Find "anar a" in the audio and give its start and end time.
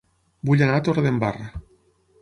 0.67-0.83